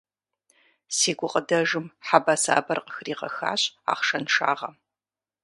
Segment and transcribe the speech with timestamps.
[0.95, 3.61] Си гукъыдэжым хьэбэсабэр къыхригъэхащ
[3.91, 4.75] ахъшэншагъэм.